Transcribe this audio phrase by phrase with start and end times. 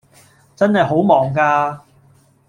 [0.55, 1.79] 真係好忙架